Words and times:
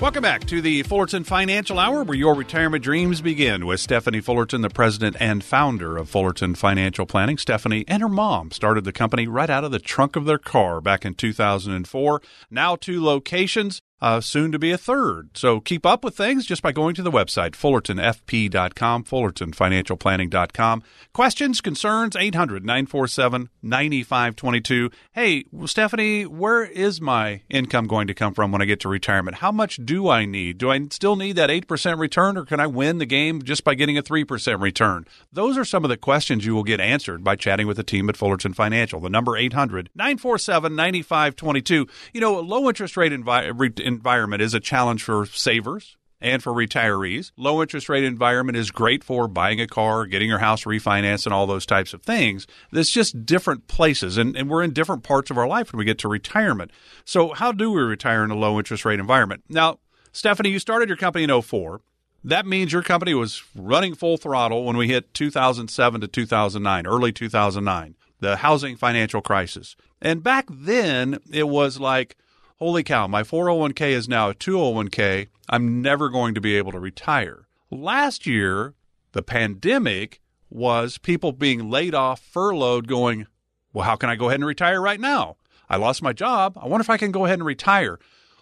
Welcome 0.00 0.22
back 0.22 0.44
to 0.44 0.62
the 0.62 0.84
Fullerton 0.84 1.24
Financial 1.24 1.76
Hour, 1.76 2.04
where 2.04 2.16
your 2.16 2.36
retirement 2.36 2.84
dreams 2.84 3.20
begin 3.20 3.66
with 3.66 3.80
Stephanie 3.80 4.20
Fullerton, 4.20 4.60
the 4.60 4.70
president 4.70 5.16
and 5.18 5.42
founder 5.42 5.96
of 5.96 6.08
Fullerton 6.08 6.54
Financial 6.54 7.04
Planning. 7.04 7.36
Stephanie 7.36 7.84
and 7.88 8.00
her 8.00 8.08
mom 8.08 8.52
started 8.52 8.84
the 8.84 8.92
company 8.92 9.26
right 9.26 9.50
out 9.50 9.64
of 9.64 9.72
the 9.72 9.80
trunk 9.80 10.14
of 10.14 10.24
their 10.24 10.38
car 10.38 10.80
back 10.80 11.04
in 11.04 11.14
2004. 11.14 12.22
Now 12.48 12.76
two 12.76 13.04
locations 13.04 13.82
uh, 14.00 14.20
soon 14.20 14.52
to 14.52 14.58
be 14.58 14.70
a 14.70 14.78
third. 14.78 15.30
So 15.34 15.60
keep 15.60 15.84
up 15.84 16.04
with 16.04 16.16
things 16.16 16.46
just 16.46 16.62
by 16.62 16.72
going 16.72 16.94
to 16.94 17.02
the 17.02 17.10
website, 17.10 17.52
fullertonfp.com, 17.52 19.04
fullertonfinancialplanning.com. 19.04 20.82
Questions, 21.12 21.60
concerns, 21.60 22.16
800 22.16 22.64
947 22.64 23.48
9522. 23.62 24.90
Hey, 25.12 25.44
Stephanie, 25.66 26.26
where 26.26 26.64
is 26.64 27.00
my 27.00 27.42
income 27.48 27.86
going 27.86 28.06
to 28.06 28.14
come 28.14 28.34
from 28.34 28.52
when 28.52 28.62
I 28.62 28.66
get 28.66 28.80
to 28.80 28.88
retirement? 28.88 29.38
How 29.38 29.52
much 29.52 29.76
do 29.84 30.08
I 30.08 30.24
need? 30.24 30.58
Do 30.58 30.70
I 30.70 30.86
still 30.90 31.16
need 31.16 31.36
that 31.36 31.50
8% 31.50 31.98
return 31.98 32.36
or 32.36 32.44
can 32.44 32.60
I 32.60 32.66
win 32.66 32.98
the 32.98 33.06
game 33.06 33.42
just 33.42 33.64
by 33.64 33.74
getting 33.74 33.98
a 33.98 34.02
3% 34.02 34.60
return? 34.60 35.06
Those 35.32 35.58
are 35.58 35.64
some 35.64 35.84
of 35.84 35.88
the 35.88 35.96
questions 35.96 36.46
you 36.46 36.54
will 36.54 36.64
get 36.64 36.80
answered 36.80 37.24
by 37.24 37.36
chatting 37.36 37.66
with 37.66 37.76
the 37.76 37.82
team 37.82 38.08
at 38.08 38.16
Fullerton 38.16 38.54
Financial. 38.54 39.00
The 39.00 39.10
number 39.10 39.36
800 39.36 39.90
947 39.94 40.74
9522. 40.74 41.86
You 42.12 42.20
know, 42.20 42.40
low 42.40 42.68
interest 42.68 42.96
rate 42.96 43.12
environment 43.12 43.80
environment 43.88 44.42
is 44.42 44.54
a 44.54 44.60
challenge 44.60 45.02
for 45.02 45.26
savers 45.26 45.96
and 46.20 46.42
for 46.42 46.52
retirees. 46.52 47.32
Low 47.36 47.62
interest 47.62 47.88
rate 47.88 48.04
environment 48.04 48.56
is 48.56 48.70
great 48.70 49.04
for 49.04 49.28
buying 49.28 49.60
a 49.60 49.66
car, 49.66 50.06
getting 50.06 50.28
your 50.28 50.38
house 50.38 50.64
refinanced, 50.64 51.26
and 51.26 51.34
all 51.34 51.46
those 51.46 51.66
types 51.66 51.94
of 51.94 52.02
things. 52.02 52.46
It's 52.72 52.90
just 52.90 53.24
different 53.24 53.68
places, 53.68 54.18
and, 54.18 54.36
and 54.36 54.48
we're 54.48 54.62
in 54.62 54.72
different 54.72 55.02
parts 55.02 55.30
of 55.30 55.38
our 55.38 55.46
life 55.46 55.72
when 55.72 55.78
we 55.78 55.84
get 55.84 55.98
to 55.98 56.08
retirement. 56.08 56.70
So, 57.04 57.34
how 57.34 57.52
do 57.52 57.70
we 57.70 57.82
retire 57.82 58.24
in 58.24 58.30
a 58.30 58.36
low 58.36 58.58
interest 58.58 58.84
rate 58.84 59.00
environment? 59.00 59.44
Now, 59.48 59.78
Stephanie, 60.12 60.50
you 60.50 60.58
started 60.58 60.88
your 60.88 60.98
company 60.98 61.24
in 61.24 61.42
04. 61.42 61.80
That 62.24 62.46
means 62.46 62.72
your 62.72 62.82
company 62.82 63.14
was 63.14 63.42
running 63.54 63.94
full 63.94 64.16
throttle 64.16 64.64
when 64.64 64.76
we 64.76 64.88
hit 64.88 65.14
2007 65.14 66.00
to 66.00 66.08
2009, 66.08 66.86
early 66.86 67.12
2009, 67.12 67.94
the 68.18 68.36
housing 68.38 68.76
financial 68.76 69.22
crisis. 69.22 69.76
And 70.02 70.22
back 70.22 70.46
then, 70.50 71.18
it 71.30 71.48
was 71.48 71.78
like, 71.78 72.16
holy 72.58 72.82
cow, 72.82 73.06
my 73.06 73.22
401k 73.22 73.90
is 73.90 74.08
now 74.08 74.30
a 74.30 74.34
201k. 74.34 75.28
I'm 75.48 75.80
never 75.80 76.08
going 76.08 76.34
to 76.34 76.40
be 76.40 76.56
able 76.56 76.72
to 76.72 76.80
retire. 76.80 77.46
Last 77.70 78.26
year, 78.26 78.74
the 79.12 79.22
pandemic 79.22 80.20
was 80.50 80.98
people 80.98 81.32
being 81.32 81.70
laid 81.70 81.94
off, 81.94 82.20
furloughed, 82.20 82.88
going, 82.88 83.26
well, 83.72 83.84
how 83.84 83.96
can 83.96 84.10
I 84.10 84.16
go 84.16 84.28
ahead 84.28 84.40
and 84.40 84.46
retire 84.46 84.80
right 84.80 85.00
now? 85.00 85.36
I 85.68 85.76
lost 85.76 86.02
my 86.02 86.12
job. 86.12 86.58
I 86.60 86.66
wonder 86.66 86.82
if 86.82 86.90
I 86.90 86.96
can 86.96 87.12
go 87.12 87.26
ahead 87.26 87.38
and 87.38 87.46
retire. 87.46 87.98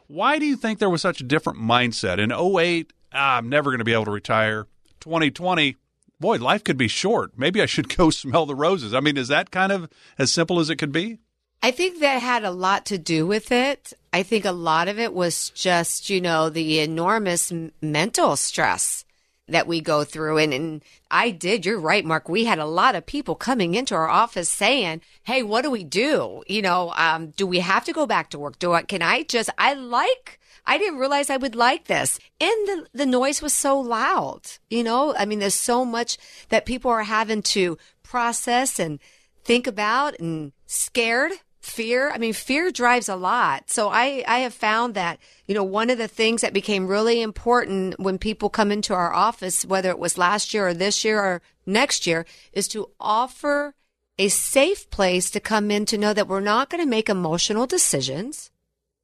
Why 0.06 0.38
do 0.38 0.46
you 0.46 0.56
think 0.56 0.78
there 0.78 0.90
was 0.90 1.02
such 1.02 1.20
a 1.20 1.24
different 1.24 1.58
mindset? 1.58 2.18
In 2.18 2.30
08, 2.32 2.92
ah, 3.12 3.36
I'm 3.36 3.48
never 3.48 3.70
going 3.70 3.78
to 3.78 3.84
be 3.84 3.92
able 3.92 4.04
to 4.04 4.12
retire. 4.12 4.66
2020, 5.00 5.76
boy, 6.20 6.36
life 6.38 6.62
could 6.62 6.78
be 6.78 6.88
short. 6.88 7.32
Maybe 7.36 7.60
I 7.60 7.66
should 7.66 7.94
go 7.96 8.10
smell 8.10 8.46
the 8.46 8.54
roses. 8.54 8.94
I 8.94 9.00
mean, 9.00 9.16
is 9.16 9.28
that 9.28 9.50
kind 9.50 9.72
of 9.72 9.90
as 10.18 10.32
simple 10.32 10.60
as 10.60 10.70
it 10.70 10.76
could 10.76 10.92
be? 10.92 11.18
I 11.62 11.72
think 11.72 11.98
that 12.00 12.22
had 12.22 12.44
a 12.44 12.50
lot 12.50 12.86
to 12.86 12.98
do 12.98 13.26
with 13.26 13.50
it. 13.50 13.92
I 14.16 14.22
think 14.22 14.46
a 14.46 14.50
lot 14.50 14.88
of 14.88 14.98
it 14.98 15.12
was 15.12 15.50
just, 15.50 16.08
you 16.08 16.22
know, 16.22 16.48
the 16.48 16.80
enormous 16.80 17.52
mental 17.82 18.34
stress 18.36 19.04
that 19.46 19.66
we 19.66 19.82
go 19.82 20.04
through. 20.04 20.38
And, 20.38 20.54
and 20.54 20.84
I 21.10 21.28
did, 21.28 21.66
you're 21.66 21.78
right, 21.78 22.02
Mark. 22.02 22.26
We 22.26 22.46
had 22.46 22.58
a 22.58 22.64
lot 22.64 22.94
of 22.94 23.04
people 23.04 23.34
coming 23.34 23.74
into 23.74 23.94
our 23.94 24.08
office 24.08 24.48
saying, 24.48 25.02
Hey, 25.24 25.42
what 25.42 25.64
do 25.64 25.70
we 25.70 25.84
do? 25.84 26.42
You 26.46 26.62
know, 26.62 26.94
um, 26.96 27.34
do 27.36 27.46
we 27.46 27.58
have 27.58 27.84
to 27.84 27.92
go 27.92 28.06
back 28.06 28.30
to 28.30 28.38
work? 28.38 28.58
Do 28.58 28.72
I, 28.72 28.84
can 28.84 29.02
I 29.02 29.22
just, 29.24 29.50
I 29.58 29.74
like, 29.74 30.40
I 30.64 30.78
didn't 30.78 30.98
realize 30.98 31.28
I 31.28 31.36
would 31.36 31.54
like 31.54 31.84
this. 31.84 32.18
And 32.40 32.66
the, 32.66 32.86
the 32.94 33.06
noise 33.06 33.42
was 33.42 33.52
so 33.52 33.78
loud. 33.78 34.40
You 34.70 34.82
know, 34.82 35.14
I 35.14 35.26
mean, 35.26 35.40
there's 35.40 35.54
so 35.54 35.84
much 35.84 36.16
that 36.48 36.64
people 36.64 36.90
are 36.90 37.02
having 37.02 37.42
to 37.42 37.76
process 38.02 38.78
and 38.78 38.98
think 39.44 39.66
about 39.66 40.18
and 40.18 40.52
scared 40.66 41.32
fear 41.66 42.10
i 42.10 42.18
mean 42.18 42.32
fear 42.32 42.70
drives 42.70 43.08
a 43.08 43.16
lot. 43.16 43.68
So 43.70 43.88
i 43.88 44.24
i 44.26 44.38
have 44.38 44.54
found 44.54 44.94
that 44.94 45.18
you 45.46 45.54
know 45.54 45.64
one 45.64 45.90
of 45.90 45.98
the 45.98 46.08
things 46.08 46.40
that 46.40 46.52
became 46.52 46.86
really 46.86 47.20
important 47.20 47.98
when 47.98 48.18
people 48.18 48.48
come 48.48 48.70
into 48.70 48.94
our 48.94 49.12
office 49.12 49.64
whether 49.64 49.90
it 49.90 49.98
was 49.98 50.16
last 50.16 50.54
year 50.54 50.68
or 50.68 50.74
this 50.74 51.04
year 51.04 51.20
or 51.20 51.42
next 51.66 52.06
year 52.06 52.24
is 52.52 52.68
to 52.68 52.90
offer 53.00 53.74
a 54.18 54.28
safe 54.28 54.88
place 54.90 55.30
to 55.30 55.40
come 55.40 55.70
in 55.70 55.84
to 55.86 55.98
know 55.98 56.14
that 56.14 56.28
we're 56.28 56.40
not 56.40 56.70
going 56.70 56.82
to 56.82 56.88
make 56.88 57.08
emotional 57.08 57.66
decisions. 57.66 58.50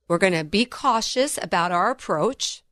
We're 0.08 0.18
going 0.18 0.32
to 0.32 0.44
be 0.44 0.64
cautious 0.64 1.38
about 1.40 1.72
our 1.72 1.90
approach. 1.90 2.62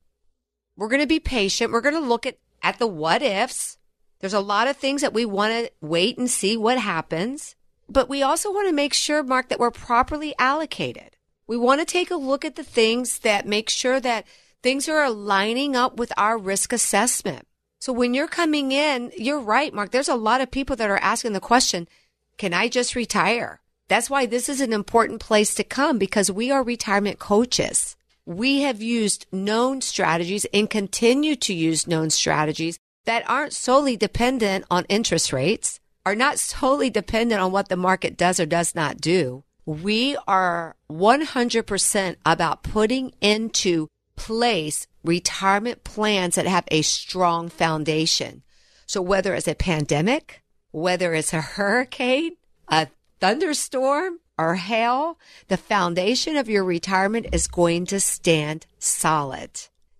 We're 0.77 0.89
going 0.89 1.03
to 1.03 1.07
be 1.07 1.21
patient. 1.21 1.73
We're 1.73 1.83
going 1.83 1.95
to 1.95 2.01
look 2.01 2.27
at 2.27 2.39
at 2.63 2.79
the 2.79 2.87
what 2.87 3.23
ifs. 3.23 3.79
There's 4.21 4.35
a 4.35 4.41
lot 4.41 4.69
of 4.69 4.77
things 4.77 5.01
that 5.01 5.15
we 5.15 5.25
want 5.25 5.53
to 5.53 5.73
wait 5.81 6.19
and 6.19 6.31
see 6.31 6.57
what 6.57 6.79
happens 6.79 7.57
but 7.91 8.09
we 8.09 8.23
also 8.23 8.53
want 8.53 8.69
to 8.69 8.73
make 8.73 8.95
sure, 8.95 9.23
Mark, 9.23 9.49
that 9.49 9.59
we're 9.59 9.71
properly 9.71 10.35
allocated. 10.39 11.17
We 11.47 11.57
want 11.57 11.81
to 11.81 11.85
take 11.85 12.11
a 12.11 12.17
look 12.17 12.45
at 12.45 12.55
the 12.55 12.63
things 12.63 13.19
that 13.21 13.47
make 13.47 13.69
sure 13.69 13.99
that 14.01 14.27
things 14.63 14.89
are 14.89 15.11
lining 15.11 15.75
up 15.75 15.97
with 15.97 16.13
our 16.17 16.39
risk 16.39 16.73
assessment. 16.73 17.47
So 17.81 17.93
when 17.93 18.15
you're 18.15 18.29
coming 18.29 18.73
in, 18.73 19.11
you're 19.17 19.41
right, 19.41 19.75
Mark. 19.75 19.91
There's 19.91 20.09
a 20.09 20.15
lot 20.15 20.41
of 20.41 20.51
people 20.51 20.77
that 20.77 20.91
are 20.91 20.99
asking 20.99 21.33
the 21.33 21.41
question, 21.41 21.89
can 22.39 22.55
I 22.55 22.69
just 22.69 22.95
retire? 22.95 23.61
That's 23.89 24.09
why 24.09 24.27
this 24.27 24.49
is 24.49 24.61
an 24.61 24.73
important 24.73 25.21
place 25.21 25.55
to 25.55 25.65
come 25.65 25.99
because 25.99 26.31
we 26.31 26.53
are 26.53 26.63
retirement 26.63 27.19
coaches. 27.19 27.97
We 28.25 28.61
have 28.61 28.81
used 28.81 29.27
known 29.33 29.81
strategies 29.81 30.47
and 30.55 30.71
continue 30.71 31.35
to 31.37 31.53
use 31.53 31.89
known 31.89 32.11
strategies 32.11 32.79
that 33.07 33.29
aren't 33.29 33.55
solely 33.55 33.97
dependent 33.97 34.67
on 34.71 34.85
interest 34.89 35.33
rates 35.33 35.81
are 36.05 36.15
not 36.15 36.39
solely 36.39 36.91
dependent 36.91 37.41
on 37.41 37.53
what 37.53 37.69
the 37.69 37.77
market 37.77 38.17
does 38.17 38.41
or 38.41 38.47
does 38.47 38.75
not 38.75 39.01
do. 39.01 39.45
We 39.67 40.17
are 40.27 40.77
100% 40.91 42.17
about 42.25 42.63
putting 42.63 43.13
into 43.21 43.89
place 44.17 44.87
retirement 45.05 45.85
plans 45.85 46.35
that 46.35 46.47
have 46.47 46.65
a 46.69 46.83
strong 46.83 47.49
foundation. 47.49 48.43
So 48.87 49.01
whether 49.01 49.35
it's 49.35 49.49
a 49.49 49.55
pandemic, 49.55 50.43
whether 50.73 51.15
it's 51.15 51.33
a 51.33 51.41
hurricane, 51.41 52.33
a 52.69 52.89
thunderstorm, 53.21 54.21
or 54.39 54.55
hail, 54.55 55.19
the 55.49 55.57
foundation 55.57 56.37
of 56.37 56.49
your 56.49 56.65
retirement 56.65 57.27
is 57.31 57.47
going 57.47 57.85
to 57.87 58.01
stand 58.01 58.67
solid. 58.79 59.51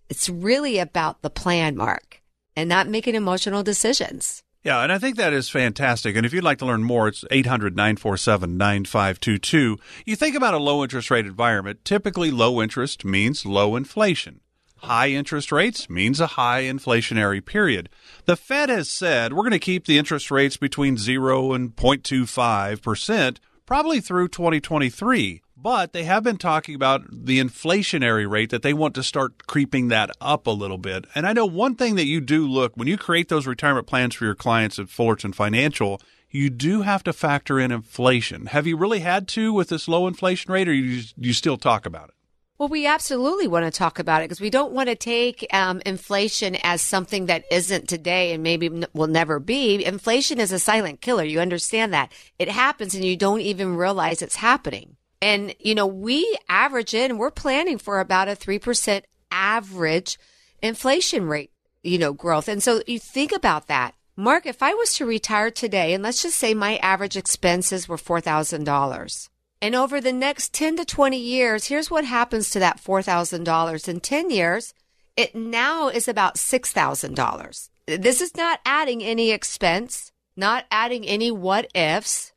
It's 0.09 0.29
really 0.29 0.79
about 0.79 1.21
the 1.21 1.29
plan, 1.29 1.77
Mark, 1.77 2.21
and 2.55 2.67
not 2.67 2.89
making 2.89 3.13
emotional 3.13 3.61
decisions. 3.61 4.43
Yeah, 4.63 4.83
and 4.83 4.91
I 4.91 4.99
think 4.99 5.17
that 5.17 5.33
is 5.33 5.49
fantastic. 5.49 6.15
And 6.15 6.23
if 6.23 6.33
you'd 6.33 6.43
like 6.43 6.59
to 6.59 6.67
learn 6.67 6.83
more, 6.83 7.07
it's 7.07 7.25
800 7.31 7.75
947 7.75 8.57
9522. 8.57 9.79
You 10.05 10.15
think 10.15 10.35
about 10.35 10.53
a 10.53 10.59
low 10.59 10.83
interest 10.83 11.09
rate 11.09 11.25
environment, 11.25 11.83
typically 11.83 12.29
low 12.29 12.61
interest 12.61 13.03
means 13.03 13.43
low 13.43 13.75
inflation. 13.75 14.41
High 14.77 15.09
interest 15.09 15.51
rates 15.51 15.89
means 15.89 16.19
a 16.19 16.27
high 16.27 16.63
inflationary 16.63 17.43
period. 17.43 17.89
The 18.25 18.35
Fed 18.35 18.69
has 18.69 18.89
said 18.89 19.33
we're 19.33 19.43
going 19.43 19.51
to 19.51 19.59
keep 19.59 19.85
the 19.85 19.97
interest 19.97 20.29
rates 20.29 20.57
between 20.57 20.97
0 20.97 21.53
and 21.53 21.75
0.25% 21.75 23.37
probably 23.65 24.01
through 24.01 24.27
2023. 24.27 25.41
But 25.61 25.93
they 25.93 26.05
have 26.05 26.23
been 26.23 26.37
talking 26.37 26.73
about 26.73 27.03
the 27.11 27.39
inflationary 27.39 28.27
rate 28.27 28.49
that 28.49 28.63
they 28.63 28.73
want 28.73 28.95
to 28.95 29.03
start 29.03 29.45
creeping 29.45 29.89
that 29.89 30.09
up 30.19 30.47
a 30.47 30.51
little 30.51 30.79
bit. 30.79 31.05
And 31.13 31.27
I 31.27 31.33
know 31.33 31.45
one 31.45 31.75
thing 31.75 31.95
that 31.95 32.07
you 32.07 32.19
do 32.19 32.47
look 32.47 32.75
when 32.75 32.87
you 32.87 32.97
create 32.97 33.29
those 33.29 33.45
retirement 33.45 33.85
plans 33.85 34.15
for 34.15 34.25
your 34.25 34.33
clients 34.33 34.79
at 34.79 34.89
Fullerton 34.89 35.33
Financial, 35.33 36.01
you 36.31 36.49
do 36.49 36.81
have 36.81 37.03
to 37.03 37.13
factor 37.13 37.59
in 37.59 37.71
inflation. 37.71 38.47
Have 38.47 38.65
you 38.65 38.75
really 38.75 39.01
had 39.01 39.27
to 39.29 39.53
with 39.53 39.69
this 39.69 39.87
low 39.87 40.07
inflation 40.07 40.51
rate, 40.51 40.67
or 40.67 40.73
you 40.73 41.03
you 41.15 41.33
still 41.33 41.57
talk 41.57 41.85
about 41.85 42.09
it? 42.09 42.15
Well, 42.57 42.69
we 42.69 42.87
absolutely 42.87 43.47
want 43.47 43.65
to 43.65 43.71
talk 43.71 43.99
about 43.99 44.21
it 44.21 44.25
because 44.25 44.41
we 44.41 44.49
don't 44.49 44.71
want 44.71 44.89
to 44.89 44.95
take 44.95 45.45
um, 45.51 45.81
inflation 45.85 46.57
as 46.63 46.81
something 46.81 47.25
that 47.25 47.43
isn't 47.51 47.89
today 47.89 48.33
and 48.33 48.41
maybe 48.41 48.69
will 48.93 49.07
never 49.07 49.39
be. 49.39 49.83
Inflation 49.83 50.39
is 50.39 50.51
a 50.51 50.59
silent 50.59 51.01
killer. 51.01 51.23
You 51.23 51.39
understand 51.39 51.93
that 51.93 52.11
it 52.39 52.49
happens 52.49 52.95
and 52.95 53.03
you 53.03 53.17
don't 53.17 53.41
even 53.41 53.75
realize 53.75 54.21
it's 54.21 54.35
happening. 54.35 54.95
And, 55.21 55.53
you 55.59 55.75
know, 55.75 55.85
we 55.85 56.37
average 56.49 56.93
in, 56.93 57.17
we're 57.17 57.31
planning 57.31 57.77
for 57.77 57.99
about 57.99 58.27
a 58.27 58.31
3% 58.31 59.03
average 59.31 60.19
inflation 60.61 61.27
rate, 61.27 61.51
you 61.83 61.97
know, 61.97 62.13
growth. 62.13 62.47
And 62.47 62.61
so 62.61 62.81
you 62.87 62.99
think 62.99 63.31
about 63.31 63.67
that. 63.67 63.93
Mark, 64.17 64.45
if 64.45 64.61
I 64.61 64.73
was 64.73 64.93
to 64.95 65.05
retire 65.05 65.51
today, 65.51 65.93
and 65.93 66.03
let's 66.03 66.21
just 66.21 66.37
say 66.37 66.53
my 66.53 66.77
average 66.77 67.15
expenses 67.15 67.87
were 67.87 67.97
$4,000. 67.97 69.29
And 69.61 69.75
over 69.75 70.01
the 70.01 70.11
next 70.11 70.53
10 70.53 70.77
to 70.77 70.85
20 70.85 71.17
years, 71.17 71.67
here's 71.67 71.91
what 71.91 72.03
happens 72.03 72.49
to 72.49 72.59
that 72.59 72.81
$4,000. 72.83 73.87
In 73.87 73.99
10 73.99 74.29
years, 74.31 74.73
it 75.15 75.35
now 75.35 75.87
is 75.87 76.07
about 76.07 76.35
$6,000. 76.35 77.69
This 77.85 78.21
is 78.21 78.35
not 78.35 78.59
adding 78.65 79.03
any 79.03 79.31
expense, 79.31 80.11
not 80.35 80.65
adding 80.71 81.05
any 81.05 81.31
what 81.31 81.69
ifs 81.75 82.31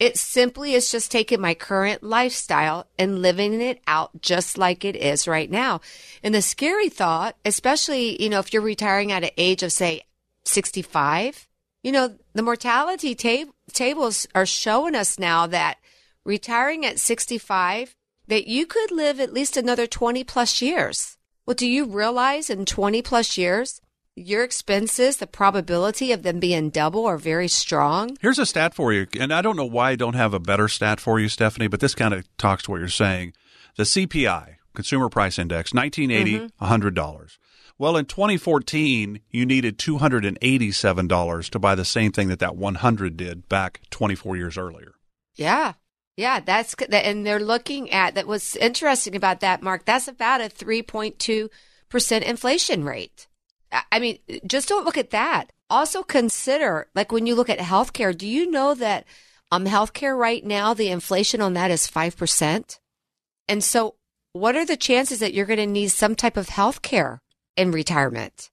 It 0.00 0.16
simply 0.16 0.72
is 0.72 0.90
just 0.90 1.10
taking 1.10 1.42
my 1.42 1.52
current 1.52 2.02
lifestyle 2.02 2.86
and 2.98 3.20
living 3.20 3.60
it 3.60 3.82
out 3.86 4.22
just 4.22 4.56
like 4.56 4.82
it 4.82 4.96
is 4.96 5.28
right 5.28 5.50
now. 5.50 5.82
And 6.22 6.34
the 6.34 6.40
scary 6.40 6.88
thought, 6.88 7.36
especially, 7.44 8.20
you 8.20 8.30
know, 8.30 8.38
if 8.38 8.54
you're 8.54 8.62
retiring 8.62 9.12
at 9.12 9.24
an 9.24 9.30
age 9.36 9.62
of 9.62 9.72
say 9.72 10.04
65, 10.46 11.46
you 11.82 11.92
know, 11.92 12.16
the 12.32 12.42
mortality 12.42 13.14
tab- 13.14 13.52
tables 13.74 14.26
are 14.34 14.46
showing 14.46 14.94
us 14.94 15.18
now 15.18 15.46
that 15.46 15.76
retiring 16.24 16.86
at 16.86 16.98
65, 16.98 17.94
that 18.26 18.46
you 18.46 18.64
could 18.64 18.90
live 18.90 19.20
at 19.20 19.34
least 19.34 19.58
another 19.58 19.86
20 19.86 20.24
plus 20.24 20.62
years. 20.62 21.18
Well, 21.44 21.54
do 21.54 21.66
you 21.66 21.84
realize 21.84 22.48
in 22.48 22.64
20 22.64 23.02
plus 23.02 23.36
years, 23.36 23.82
your 24.20 24.44
expenses, 24.44 25.16
the 25.16 25.26
probability 25.26 26.12
of 26.12 26.22
them 26.22 26.40
being 26.40 26.70
double 26.70 27.06
are 27.06 27.18
very 27.18 27.48
strong. 27.48 28.16
Here's 28.20 28.38
a 28.38 28.46
stat 28.46 28.74
for 28.74 28.92
you, 28.92 29.06
and 29.18 29.32
I 29.32 29.42
don't 29.42 29.56
know 29.56 29.64
why 29.64 29.90
I 29.90 29.96
don't 29.96 30.14
have 30.14 30.34
a 30.34 30.40
better 30.40 30.68
stat 30.68 31.00
for 31.00 31.18
you, 31.18 31.28
Stephanie, 31.28 31.68
but 31.68 31.80
this 31.80 31.94
kind 31.94 32.14
of 32.14 32.24
talks 32.36 32.64
to 32.64 32.70
what 32.70 32.80
you're 32.80 32.88
saying. 32.88 33.32
The 33.76 33.84
CPI, 33.84 34.56
Consumer 34.74 35.08
Price 35.08 35.38
Index, 35.38 35.72
1980, 35.72 36.52
mm-hmm. 36.52 36.64
$100. 36.64 37.38
Well, 37.78 37.96
in 37.96 38.04
2014, 38.04 39.20
you 39.30 39.46
needed 39.46 39.78
$287 39.78 41.50
to 41.50 41.58
buy 41.58 41.74
the 41.74 41.84
same 41.84 42.12
thing 42.12 42.28
that 42.28 42.38
that 42.40 42.56
100 42.56 43.16
did 43.16 43.48
back 43.48 43.80
24 43.88 44.36
years 44.36 44.58
earlier. 44.58 44.92
Yeah. 45.34 45.72
Yeah, 46.16 46.40
that's 46.40 46.74
and 46.74 47.26
they're 47.26 47.40
looking 47.40 47.90
at 47.90 48.14
that 48.16 48.26
what's 48.26 48.54
interesting 48.56 49.16
about 49.16 49.40
that 49.40 49.62
mark, 49.62 49.86
that's 49.86 50.08
about 50.08 50.42
a 50.42 50.50
3.2% 50.50 52.22
inflation 52.22 52.84
rate. 52.84 53.26
I 53.92 53.98
mean, 53.98 54.18
just 54.46 54.68
don't 54.68 54.84
look 54.84 54.98
at 54.98 55.10
that. 55.10 55.52
Also 55.68 56.02
consider, 56.02 56.88
like 56.94 57.12
when 57.12 57.26
you 57.26 57.34
look 57.34 57.48
at 57.48 57.58
healthcare, 57.58 58.16
do 58.16 58.26
you 58.26 58.50
know 58.50 58.74
that 58.74 59.04
um 59.52 59.66
healthcare 59.66 60.16
right 60.18 60.44
now, 60.44 60.74
the 60.74 60.88
inflation 60.88 61.40
on 61.40 61.54
that 61.54 61.70
is 61.70 61.86
5%? 61.86 62.78
And 63.48 63.64
so 63.64 63.96
what 64.32 64.56
are 64.56 64.64
the 64.64 64.76
chances 64.76 65.18
that 65.18 65.34
you're 65.34 65.46
going 65.46 65.58
to 65.58 65.66
need 65.66 65.88
some 65.88 66.14
type 66.14 66.36
of 66.36 66.48
healthcare 66.48 67.18
in 67.56 67.72
retirement? 67.72 68.50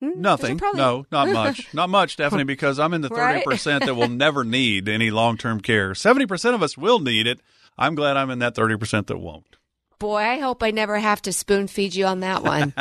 Hmm? 0.00 0.20
Nothing. 0.20 0.58
Probably... 0.58 0.80
No, 0.80 1.06
not 1.10 1.28
much. 1.32 1.74
not 1.74 1.90
much, 1.90 2.12
Stephanie, 2.12 2.44
because 2.44 2.78
I'm 2.78 2.94
in 2.94 3.02
the 3.02 3.10
30% 3.10 3.44
right? 3.46 3.86
that 3.86 3.94
will 3.94 4.08
never 4.08 4.44
need 4.44 4.88
any 4.88 5.10
long 5.10 5.36
term 5.36 5.60
care. 5.60 5.92
70% 5.92 6.54
of 6.54 6.62
us 6.62 6.78
will 6.78 6.98
need 6.98 7.26
it. 7.26 7.40
I'm 7.76 7.94
glad 7.94 8.16
I'm 8.16 8.30
in 8.30 8.40
that 8.40 8.54
30% 8.54 9.06
that 9.06 9.18
won't. 9.18 9.56
Boy, 9.98 10.18
I 10.18 10.38
hope 10.38 10.62
I 10.62 10.70
never 10.70 10.96
have 10.98 11.22
to 11.22 11.32
spoon 11.32 11.66
feed 11.66 11.94
you 11.94 12.06
on 12.06 12.20
that 12.20 12.44
one. 12.44 12.72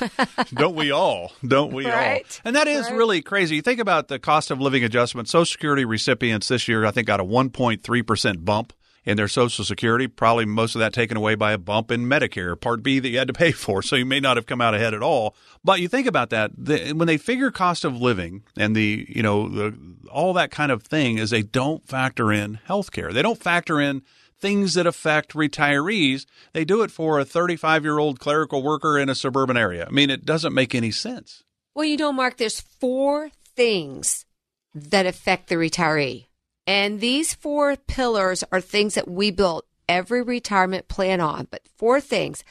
Don't 0.54 0.74
we 0.74 0.90
all? 0.90 1.32
Don't 1.46 1.72
we 1.72 1.86
right? 1.86 2.24
all? 2.24 2.42
And 2.46 2.56
that 2.56 2.66
is 2.66 2.86
right. 2.86 2.96
really 2.96 3.20
crazy. 3.20 3.56
You 3.56 3.62
think 3.62 3.78
about 3.78 4.08
the 4.08 4.18
cost 4.18 4.50
of 4.50 4.58
living 4.58 4.82
adjustment. 4.82 5.28
Social 5.28 5.44
Security 5.44 5.84
recipients 5.84 6.48
this 6.48 6.68
year, 6.68 6.86
I 6.86 6.90
think, 6.90 7.06
got 7.06 7.20
a 7.20 7.24
1.3% 7.24 8.44
bump 8.46 8.72
in 9.04 9.18
their 9.18 9.28
Social 9.28 9.66
Security. 9.66 10.06
Probably 10.06 10.46
most 10.46 10.74
of 10.74 10.78
that 10.78 10.94
taken 10.94 11.18
away 11.18 11.34
by 11.34 11.52
a 11.52 11.58
bump 11.58 11.90
in 11.90 12.06
Medicare, 12.06 12.58
Part 12.58 12.82
B 12.82 12.98
that 13.00 13.08
you 13.08 13.18
had 13.18 13.28
to 13.28 13.34
pay 13.34 13.52
for. 13.52 13.82
So 13.82 13.96
you 13.96 14.06
may 14.06 14.20
not 14.20 14.38
have 14.38 14.46
come 14.46 14.62
out 14.62 14.74
ahead 14.74 14.94
at 14.94 15.02
all. 15.02 15.34
But 15.62 15.80
you 15.80 15.88
think 15.88 16.06
about 16.06 16.30
that 16.30 16.52
the, 16.56 16.92
when 16.92 17.06
they 17.06 17.18
figure 17.18 17.50
cost 17.50 17.84
of 17.84 18.00
living 18.00 18.44
and 18.56 18.74
the 18.74 19.06
you 19.08 19.22
know 19.22 19.48
the 19.48 19.76
all 20.10 20.32
that 20.34 20.50
kind 20.50 20.72
of 20.72 20.82
thing 20.82 21.18
is 21.18 21.30
they 21.30 21.42
don't 21.42 21.86
factor 21.86 22.32
in 22.32 22.54
health 22.64 22.92
care. 22.92 23.12
They 23.12 23.22
don't 23.22 23.38
factor 23.38 23.78
in 23.80 24.02
things 24.42 24.74
that 24.74 24.86
affect 24.86 25.32
retirees. 25.32 26.26
They 26.52 26.66
do 26.66 26.82
it 26.82 26.90
for 26.90 27.18
a 27.18 27.24
35 27.24 27.84
year 27.84 27.98
old 27.98 28.20
clerical 28.20 28.62
worker 28.62 28.98
in 28.98 29.08
a 29.08 29.14
suburban 29.14 29.56
area. 29.56 29.86
I 29.86 29.90
mean, 29.90 30.10
it 30.10 30.26
doesn't 30.26 30.52
make 30.52 30.74
any 30.74 30.90
sense. 30.90 31.44
Well, 31.74 31.86
you 31.86 31.96
know, 31.96 32.12
Mark, 32.12 32.36
there's 32.36 32.60
four 32.60 33.30
things 33.56 34.26
that 34.74 35.06
affect 35.06 35.48
the 35.48 35.54
retiree. 35.54 36.26
And 36.66 37.00
these 37.00 37.32
four 37.34 37.76
pillars 37.76 38.44
are 38.52 38.60
things 38.60 38.94
that 38.94 39.08
we 39.08 39.30
built 39.30 39.66
every 39.88 40.22
retirement 40.22 40.88
plan 40.88 41.20
on. 41.20 41.48
But 41.50 41.62
four 41.76 42.00
things 42.00 42.44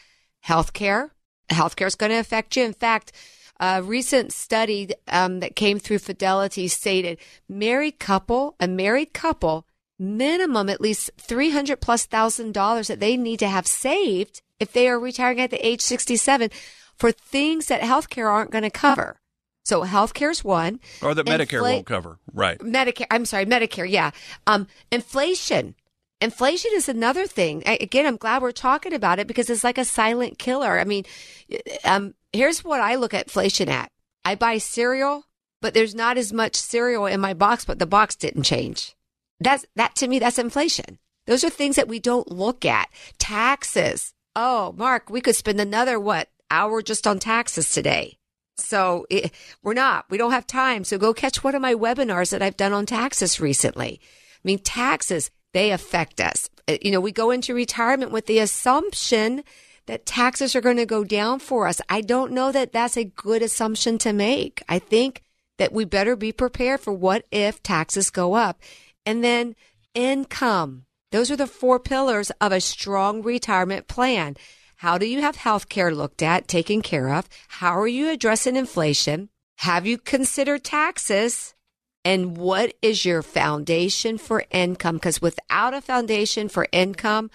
healthcare. 0.46 1.12
Healthcare 1.50 1.88
is 1.88 1.96
going 1.96 2.12
to 2.12 2.18
affect 2.18 2.56
you. 2.56 2.64
In 2.64 2.74
fact, 2.74 3.12
a 3.60 3.84
recent 3.84 4.34
study 4.34 4.90
um, 5.08 5.40
that 5.42 5.56
came 5.56 5.78
through 5.78 6.00
Fidelity 6.00 6.68
stated 6.68 7.20
married 7.48 8.00
couple, 8.00 8.56
a 8.60 8.68
married 8.68 9.14
couple 9.14 9.68
minimum 10.02 10.68
at 10.68 10.82
least 10.82 11.12
300 11.18 11.80
plus 11.80 12.06
thousand 12.06 12.54
dollars 12.54 12.88
that 12.88 13.00
they 13.00 13.16
need 13.16 13.40
to 13.40 13.48
have 13.48 13.68
saved 13.68 14.42
if 14.60 14.74
they 14.74 14.88
are 14.90 15.00
retiring 15.00 15.40
at 15.40 15.52
the 15.52 15.66
age 15.66 15.82
67 15.82 16.50
for 16.98 17.12
things 17.12 17.68
that 17.68 17.82
healthcare 17.82 18.30
aren't 18.30 18.52
going 18.52 18.64
to 18.64 18.70
cover. 18.70 19.20
So 19.64 19.84
healthcare 19.84 20.32
is 20.32 20.44
one. 20.44 20.80
Or 21.02 21.14
that 21.14 21.26
Infl- 21.26 21.38
Medicare 21.38 21.62
won't 21.62 21.86
cover. 21.86 22.20
Right. 22.34 22.58
Medicare. 22.60 23.06
I'm 23.12 23.26
sorry, 23.26 23.46
Medicare. 23.46 23.90
Yeah. 23.90 24.12
Um, 24.48 24.68
inflation. 24.92 25.76
Inflation 26.20 26.72
is 26.74 26.90
another 26.90 27.26
thing. 27.26 27.64
I, 27.66 27.78
again, 27.80 28.06
I'm 28.06 28.18
glad 28.18 28.42
we're 28.42 28.52
talking 28.52 28.94
about 28.94 29.20
it 29.20 29.28
because 29.28 29.50
it's 29.50 29.64
like 29.64 29.78
a 29.78 29.86
silent 29.86 30.38
killer. 30.38 30.80
I 30.80 30.84
mean, 30.84 31.06
um, 31.84 32.14
here's 32.34 32.64
what 32.64 32.82
I 32.82 32.96
look 32.96 33.14
at 33.14 33.24
inflation 33.24 33.70
at. 33.70 33.92
I 34.24 34.36
buy 34.36 34.58
cereal, 34.60 35.26
but 35.62 35.74
there's 35.74 35.96
not 35.96 36.18
as 36.18 36.32
much 36.32 36.56
cereal 36.56 37.06
in 37.08 37.20
my 37.20 37.34
box, 37.34 37.66
but 37.66 37.80
the 37.80 37.88
box 37.88 38.16
didn't 38.16 38.44
change. 38.44 38.96
That's 39.42 39.66
that 39.76 39.96
to 39.98 40.08
me, 40.08 40.20
that's 40.20 40.40
inflation. 40.40 41.00
Those 41.28 41.44
are 41.44 41.50
things 41.50 41.76
that 41.76 41.88
we 41.88 42.00
don't 42.00 42.32
look 42.32 42.66
at. 42.66 42.90
Taxes. 43.18 44.14
Oh, 44.36 44.74
Mark, 44.78 45.10
we 45.10 45.22
could 45.22 45.36
spend 45.36 45.60
another 45.60 46.00
what 46.00 46.30
hour 46.50 46.82
just 46.82 47.08
on 47.08 47.20
taxes 47.20 47.72
today. 47.72 48.18
So 48.58 49.06
it, 49.10 49.32
we're 49.64 49.74
not. 49.74 50.06
We 50.10 50.18
don't 50.18 50.32
have 50.32 50.48
time. 50.48 50.84
So 50.84 50.98
go 50.98 51.14
catch 51.14 51.44
one 51.44 51.56
of 51.56 51.62
my 51.62 51.74
webinars 51.74 52.32
that 52.32 52.42
I've 52.42 52.58
done 52.58 52.74
on 52.74 52.86
taxes 52.86 53.40
recently. 53.40 54.00
I 54.04 54.40
mean, 54.44 54.60
taxes, 54.60 55.32
they 55.54 55.72
affect 55.72 56.22
us. 56.22 56.50
Uh, 56.68 56.78
you 56.82 56.92
know, 56.92 57.00
we 57.00 57.12
go 57.12 57.32
into 57.32 57.54
retirement 57.54 58.12
with 58.12 58.28
the 58.28 58.40
assumption 58.40 59.44
that 59.88 60.06
taxes 60.06 60.56
are 60.56 60.62
going 60.62 60.78
to 60.78 60.86
go 60.86 61.04
down 61.04 61.40
for 61.40 61.68
us. 61.68 61.82
I 61.90 62.02
don't 62.02 62.32
know 62.32 62.52
that 62.52 62.72
that's 62.72 62.98
a 62.98 63.04
good 63.04 63.42
assumption 63.42 63.98
to 64.00 64.14
make. 64.14 64.62
I 64.70 64.80
think 64.80 65.24
that 65.58 65.74
we 65.74 65.86
better 65.86 66.16
be 66.16 66.32
prepared 66.32 66.80
for 66.80 66.94
what 66.94 67.26
if 67.32 67.62
taxes 67.64 68.10
go 68.10 68.34
up. 68.34 68.62
And 69.06 69.24
then 69.24 69.56
income. 69.94 70.86
Those 71.12 71.30
are 71.30 71.36
the 71.36 71.48
four 71.48 71.80
pillars 71.80 72.32
of 72.40 72.52
a 72.52 72.62
strong 72.62 73.22
retirement 73.22 73.88
plan. 73.88 74.38
How 74.78 74.98
do 74.98 75.06
you 75.06 75.22
have 75.22 75.36
health 75.36 75.70
care 75.70 75.94
looked 75.94 76.22
at, 76.24 76.48
taken 76.48 76.82
care 76.82 77.14
of? 77.14 77.28
How 77.48 77.78
are 77.80 77.88
you 77.88 78.10
addressing 78.10 78.56
inflation? 78.56 79.30
Have 79.58 79.86
you 79.86 79.98
considered 79.98 80.64
taxes? 80.64 81.54
And 82.04 82.36
what 82.36 82.74
is 82.82 83.06
your 83.06 83.22
foundation 83.22 84.18
for 84.18 84.46
income? 84.50 84.96
Because 84.96 85.22
without 85.22 85.76
a 85.76 85.82
foundation 85.82 86.50
for 86.50 86.68
income, 86.72 87.30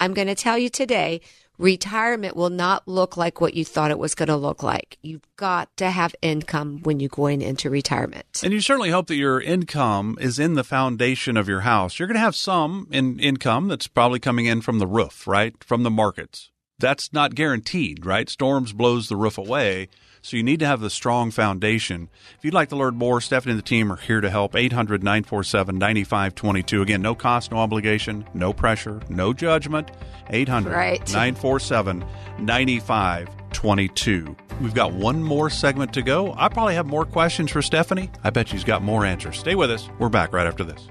I'm 0.00 0.14
going 0.14 0.26
to 0.26 0.34
tell 0.34 0.58
you 0.58 0.68
today, 0.68 1.20
retirement 1.60 2.34
will 2.34 2.50
not 2.50 2.88
look 2.88 3.16
like 3.16 3.40
what 3.40 3.54
you 3.54 3.64
thought 3.64 3.90
it 3.90 3.98
was 3.98 4.14
going 4.14 4.28
to 4.28 4.36
look 4.36 4.62
like. 4.62 4.98
You've 5.02 5.26
got 5.36 5.74
to 5.76 5.90
have 5.90 6.14
income 6.22 6.80
when 6.82 6.98
you're 7.00 7.08
going 7.08 7.42
into 7.42 7.70
retirement. 7.70 8.40
And 8.42 8.52
you 8.52 8.60
certainly 8.60 8.90
hope 8.90 9.06
that 9.08 9.16
your 9.16 9.40
income 9.40 10.16
is 10.20 10.38
in 10.38 10.54
the 10.54 10.64
foundation 10.64 11.36
of 11.36 11.48
your 11.48 11.60
house. 11.60 11.98
You're 11.98 12.08
going 12.08 12.16
to 12.16 12.20
have 12.20 12.34
some 12.34 12.88
in 12.90 13.18
income 13.20 13.68
that's 13.68 13.86
probably 13.86 14.18
coming 14.18 14.46
in 14.46 14.62
from 14.62 14.78
the 14.78 14.86
roof, 14.86 15.26
right? 15.26 15.62
From 15.62 15.82
the 15.82 15.90
markets. 15.90 16.50
That's 16.78 17.12
not 17.12 17.34
guaranteed, 17.34 18.06
right? 18.06 18.28
Storms 18.28 18.72
blows 18.72 19.08
the 19.08 19.16
roof 19.16 19.36
away. 19.36 19.88
So 20.22 20.36
you 20.36 20.42
need 20.42 20.60
to 20.60 20.66
have 20.66 20.80
the 20.80 20.90
strong 20.90 21.30
foundation. 21.30 22.08
If 22.36 22.44
you'd 22.44 22.54
like 22.54 22.68
to 22.70 22.76
learn 22.76 22.96
more, 22.96 23.20
Stephanie 23.20 23.52
and 23.52 23.58
the 23.58 23.64
team 23.64 23.90
are 23.90 23.96
here 23.96 24.20
to 24.20 24.30
help. 24.30 24.54
800 24.54 25.02
947 25.02 25.78
9522. 25.78 26.82
Again, 26.82 27.02
no 27.02 27.14
cost, 27.14 27.50
no 27.50 27.58
obligation, 27.58 28.26
no 28.34 28.52
pressure, 28.52 29.00
no 29.08 29.32
judgment. 29.32 29.90
800 30.28 30.70
947 30.70 32.04
9522. 32.38 34.36
We've 34.60 34.74
got 34.74 34.92
one 34.92 35.22
more 35.22 35.48
segment 35.48 35.94
to 35.94 36.02
go. 36.02 36.34
I 36.36 36.48
probably 36.48 36.74
have 36.74 36.86
more 36.86 37.06
questions 37.06 37.50
for 37.50 37.62
Stephanie. 37.62 38.10
I 38.22 38.30
bet 38.30 38.48
she's 38.48 38.64
got 38.64 38.82
more 38.82 39.04
answers. 39.06 39.38
Stay 39.38 39.54
with 39.54 39.70
us. 39.70 39.88
We're 39.98 40.10
back 40.10 40.32
right 40.32 40.46
after 40.46 40.64
this. 40.64 40.88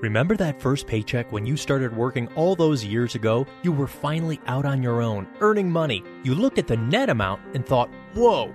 Remember 0.00 0.36
that 0.36 0.60
first 0.60 0.86
paycheck 0.86 1.32
when 1.32 1.44
you 1.44 1.56
started 1.56 1.96
working 1.96 2.28
all 2.36 2.54
those 2.54 2.84
years 2.84 3.16
ago? 3.16 3.44
You 3.64 3.72
were 3.72 3.88
finally 3.88 4.40
out 4.46 4.64
on 4.64 4.80
your 4.80 5.02
own, 5.02 5.26
earning 5.40 5.68
money. 5.68 6.04
You 6.22 6.36
looked 6.36 6.58
at 6.58 6.68
the 6.68 6.76
net 6.76 7.10
amount 7.10 7.42
and 7.54 7.66
thought, 7.66 7.90
whoa, 8.14 8.54